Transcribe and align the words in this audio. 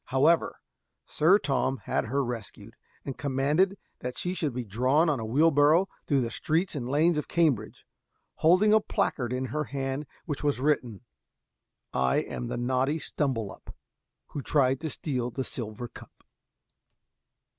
However, 0.05 0.59
Sir 1.05 1.37
Tom 1.37 1.77
had 1.83 2.05
her 2.05 2.25
rescued, 2.25 2.75
and 3.05 3.19
commanded 3.19 3.77
that 3.99 4.17
she 4.17 4.33
should 4.33 4.51
be 4.51 4.65
drawn 4.65 5.09
on 5.09 5.19
a 5.19 5.25
wheelbarrow 5.27 5.87
through 6.07 6.21
the 6.21 6.31
streets 6.31 6.73
and 6.73 6.89
lanes 6.89 7.19
of 7.19 7.27
Cambridge, 7.27 7.85
holding 8.37 8.73
a 8.73 8.79
placard 8.81 9.31
in 9.31 9.45
her 9.53 9.65
hand 9.65 10.07
on 10.09 10.23
which 10.25 10.43
was 10.43 10.59
written 10.59 11.01
"I 11.93 12.15
am 12.15 12.47
the 12.47 12.57
naughty 12.57 12.97
Stumbelup, 12.97 13.75
Who 14.29 14.41
tried 14.41 14.79
to 14.79 14.89
steal 14.89 15.29
the 15.29 15.43
silver 15.43 15.87
cup." 15.87 16.23